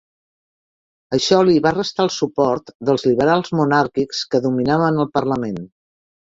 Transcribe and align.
Això 1.17 1.41
li 1.49 1.57
va 1.65 1.73
restar 1.75 2.05
el 2.05 2.11
suport 2.15 2.73
dels 2.89 3.05
liberals 3.09 3.53
monàrquics, 3.61 4.23
que 4.33 4.43
dominaven 4.49 4.99
el 5.05 5.13
parlament. 5.21 5.63